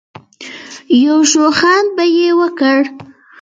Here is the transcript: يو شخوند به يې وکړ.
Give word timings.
يو 1.05 1.17
شخوند 1.31 1.89
به 1.95 2.05
يې 2.17 2.29
وکړ. 2.39 2.79